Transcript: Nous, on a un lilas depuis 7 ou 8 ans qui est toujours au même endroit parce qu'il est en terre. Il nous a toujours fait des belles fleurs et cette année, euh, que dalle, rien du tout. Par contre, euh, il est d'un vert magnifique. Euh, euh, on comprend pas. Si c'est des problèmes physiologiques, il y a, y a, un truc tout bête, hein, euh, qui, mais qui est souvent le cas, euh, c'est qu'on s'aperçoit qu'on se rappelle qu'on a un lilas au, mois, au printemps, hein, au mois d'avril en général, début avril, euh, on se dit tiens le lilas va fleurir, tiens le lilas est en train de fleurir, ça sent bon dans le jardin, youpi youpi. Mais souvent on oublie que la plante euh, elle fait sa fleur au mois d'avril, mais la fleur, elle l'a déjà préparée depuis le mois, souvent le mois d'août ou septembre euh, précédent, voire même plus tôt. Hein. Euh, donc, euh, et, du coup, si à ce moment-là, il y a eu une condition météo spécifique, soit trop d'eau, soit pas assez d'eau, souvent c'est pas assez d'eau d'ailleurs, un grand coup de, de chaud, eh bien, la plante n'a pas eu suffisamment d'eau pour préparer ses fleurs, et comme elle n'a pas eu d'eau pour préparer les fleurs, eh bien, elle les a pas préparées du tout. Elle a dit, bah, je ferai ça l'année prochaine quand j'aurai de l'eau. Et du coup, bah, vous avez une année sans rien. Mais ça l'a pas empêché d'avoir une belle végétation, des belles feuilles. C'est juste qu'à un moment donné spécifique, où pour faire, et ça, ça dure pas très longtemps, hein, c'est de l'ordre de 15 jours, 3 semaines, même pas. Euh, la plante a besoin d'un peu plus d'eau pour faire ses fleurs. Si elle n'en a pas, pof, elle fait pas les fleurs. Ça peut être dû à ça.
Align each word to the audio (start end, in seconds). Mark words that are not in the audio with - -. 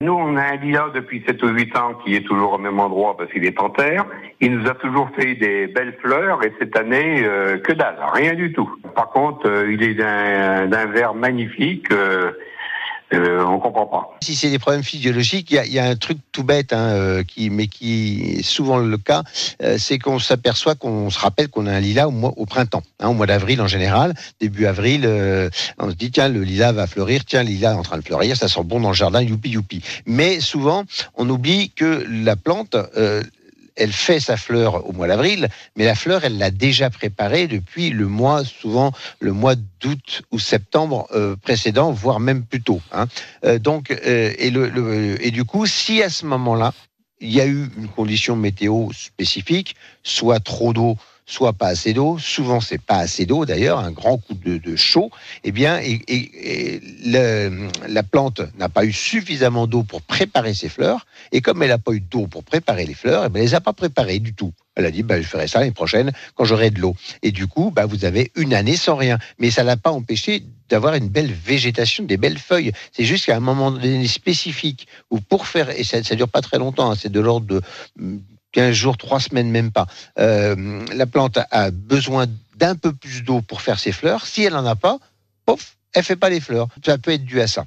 Nous, 0.00 0.12
on 0.12 0.36
a 0.36 0.42
un 0.42 0.56
lilas 0.58 0.90
depuis 0.94 1.24
7 1.26 1.42
ou 1.42 1.48
8 1.48 1.76
ans 1.76 1.94
qui 1.94 2.14
est 2.14 2.24
toujours 2.24 2.52
au 2.52 2.58
même 2.58 2.78
endroit 2.78 3.16
parce 3.16 3.32
qu'il 3.32 3.44
est 3.44 3.60
en 3.60 3.68
terre. 3.68 4.06
Il 4.40 4.56
nous 4.56 4.70
a 4.70 4.74
toujours 4.74 5.10
fait 5.16 5.34
des 5.34 5.66
belles 5.66 5.98
fleurs 6.00 6.44
et 6.44 6.52
cette 6.60 6.76
année, 6.76 7.24
euh, 7.24 7.58
que 7.58 7.72
dalle, 7.72 7.98
rien 8.12 8.34
du 8.34 8.52
tout. 8.52 8.70
Par 8.94 9.10
contre, 9.10 9.48
euh, 9.48 9.72
il 9.72 9.82
est 9.82 9.94
d'un 9.94 10.86
vert 10.86 11.14
magnifique. 11.14 11.90
Euh, 11.90 12.30
euh, 13.12 13.42
on 13.44 13.58
comprend 13.58 13.86
pas. 13.86 14.18
Si 14.20 14.36
c'est 14.36 14.50
des 14.50 14.58
problèmes 14.58 14.82
physiologiques, 14.82 15.50
il 15.50 15.54
y 15.54 15.58
a, 15.58 15.66
y 15.66 15.78
a, 15.78 15.84
un 15.84 15.96
truc 15.96 16.18
tout 16.32 16.44
bête, 16.44 16.72
hein, 16.72 16.90
euh, 16.90 17.22
qui, 17.22 17.48
mais 17.50 17.66
qui 17.66 18.38
est 18.38 18.42
souvent 18.42 18.78
le 18.78 18.98
cas, 18.98 19.22
euh, 19.62 19.76
c'est 19.78 19.98
qu'on 19.98 20.18
s'aperçoit 20.18 20.74
qu'on 20.74 21.08
se 21.08 21.18
rappelle 21.18 21.48
qu'on 21.48 21.66
a 21.66 21.72
un 21.72 21.80
lilas 21.80 22.08
au, 22.08 22.10
mois, 22.10 22.34
au 22.36 22.44
printemps, 22.44 22.82
hein, 23.00 23.08
au 23.08 23.14
mois 23.14 23.26
d'avril 23.26 23.60
en 23.62 23.66
général, 23.66 24.14
début 24.40 24.66
avril, 24.66 25.02
euh, 25.04 25.48
on 25.78 25.90
se 25.90 25.94
dit 25.94 26.10
tiens 26.10 26.28
le 26.28 26.42
lilas 26.42 26.72
va 26.72 26.86
fleurir, 26.86 27.24
tiens 27.24 27.42
le 27.42 27.48
lilas 27.48 27.72
est 27.72 27.78
en 27.78 27.82
train 27.82 27.98
de 27.98 28.04
fleurir, 28.04 28.36
ça 28.36 28.48
sent 28.48 28.64
bon 28.64 28.80
dans 28.80 28.90
le 28.90 28.94
jardin, 28.94 29.22
youpi 29.22 29.50
youpi. 29.50 29.82
Mais 30.06 30.40
souvent 30.40 30.84
on 31.14 31.28
oublie 31.30 31.70
que 31.70 32.04
la 32.10 32.36
plante 32.36 32.76
euh, 32.96 33.22
elle 33.78 33.92
fait 33.92 34.20
sa 34.20 34.36
fleur 34.36 34.86
au 34.88 34.92
mois 34.92 35.06
d'avril, 35.06 35.48
mais 35.76 35.84
la 35.84 35.94
fleur, 35.94 36.24
elle 36.24 36.36
l'a 36.36 36.50
déjà 36.50 36.90
préparée 36.90 37.46
depuis 37.46 37.90
le 37.90 38.06
mois, 38.06 38.44
souvent 38.44 38.92
le 39.20 39.32
mois 39.32 39.54
d'août 39.80 40.22
ou 40.30 40.38
septembre 40.38 41.06
euh, 41.14 41.36
précédent, 41.36 41.92
voire 41.92 42.20
même 42.20 42.44
plus 42.44 42.60
tôt. 42.60 42.80
Hein. 42.92 43.06
Euh, 43.44 43.58
donc, 43.58 43.90
euh, 43.90 44.34
et, 44.38 45.30
du 45.30 45.44
coup, 45.44 45.66
si 45.66 46.02
à 46.02 46.10
ce 46.10 46.26
moment-là, 46.26 46.74
il 47.20 47.30
y 47.30 47.40
a 47.40 47.46
eu 47.46 47.70
une 47.76 47.88
condition 47.88 48.36
météo 48.36 48.88
spécifique, 48.92 49.76
soit 50.02 50.40
trop 50.40 50.72
d'eau, 50.72 50.96
soit 51.28 51.52
pas 51.52 51.68
assez 51.68 51.92
d'eau, 51.92 52.18
souvent 52.18 52.60
c'est 52.60 52.80
pas 52.80 52.96
assez 52.96 53.26
d'eau 53.26 53.44
d'ailleurs, 53.44 53.78
un 53.78 53.92
grand 53.92 54.16
coup 54.16 54.34
de, 54.34 54.56
de 54.56 54.76
chaud, 54.76 55.10
eh 55.44 55.52
bien, 55.52 55.80
la 57.86 58.02
plante 58.02 58.40
n'a 58.58 58.68
pas 58.68 58.84
eu 58.84 58.92
suffisamment 58.92 59.66
d'eau 59.66 59.82
pour 59.82 60.02
préparer 60.02 60.54
ses 60.54 60.70
fleurs, 60.70 61.06
et 61.30 61.42
comme 61.42 61.62
elle 61.62 61.68
n'a 61.68 61.78
pas 61.78 61.92
eu 61.92 62.00
d'eau 62.00 62.26
pour 62.26 62.42
préparer 62.44 62.86
les 62.86 62.94
fleurs, 62.94 63.26
eh 63.26 63.28
bien, 63.28 63.42
elle 63.42 63.48
les 63.48 63.54
a 63.54 63.60
pas 63.60 63.74
préparées 63.74 64.18
du 64.18 64.34
tout. 64.34 64.52
Elle 64.74 64.86
a 64.86 64.90
dit, 64.90 65.02
bah, 65.02 65.20
je 65.20 65.26
ferai 65.26 65.48
ça 65.48 65.58
l'année 65.58 65.72
prochaine 65.72 66.12
quand 66.36 66.44
j'aurai 66.44 66.70
de 66.70 66.78
l'eau. 66.78 66.94
Et 67.22 67.32
du 67.32 67.48
coup, 67.48 67.72
bah, 67.72 67.84
vous 67.84 68.04
avez 68.04 68.30
une 68.36 68.54
année 68.54 68.76
sans 68.76 68.94
rien. 68.94 69.18
Mais 69.40 69.50
ça 69.50 69.64
l'a 69.64 69.76
pas 69.76 69.90
empêché 69.90 70.44
d'avoir 70.68 70.94
une 70.94 71.08
belle 71.08 71.32
végétation, 71.32 72.04
des 72.04 72.16
belles 72.16 72.38
feuilles. 72.38 72.70
C'est 72.92 73.04
juste 73.04 73.26
qu'à 73.26 73.36
un 73.36 73.40
moment 73.40 73.72
donné 73.72 74.06
spécifique, 74.06 74.86
où 75.10 75.18
pour 75.20 75.48
faire, 75.48 75.70
et 75.70 75.82
ça, 75.82 76.02
ça 76.04 76.14
dure 76.14 76.28
pas 76.28 76.42
très 76.42 76.58
longtemps, 76.58 76.92
hein, 76.92 76.96
c'est 76.96 77.10
de 77.10 77.18
l'ordre 77.18 77.46
de 77.46 77.60
15 78.52 78.72
jours, 78.72 78.96
3 78.96 79.20
semaines, 79.20 79.50
même 79.50 79.70
pas. 79.70 79.86
Euh, 80.18 80.84
la 80.94 81.06
plante 81.06 81.38
a 81.50 81.70
besoin 81.70 82.26
d'un 82.56 82.74
peu 82.74 82.92
plus 82.92 83.22
d'eau 83.22 83.40
pour 83.40 83.62
faire 83.62 83.78
ses 83.78 83.92
fleurs. 83.92 84.26
Si 84.26 84.42
elle 84.42 84.52
n'en 84.52 84.66
a 84.66 84.76
pas, 84.76 84.98
pof, 85.46 85.76
elle 85.92 86.04
fait 86.04 86.16
pas 86.16 86.30
les 86.30 86.40
fleurs. 86.40 86.68
Ça 86.84 86.98
peut 86.98 87.12
être 87.12 87.24
dû 87.24 87.40
à 87.40 87.46
ça. 87.46 87.66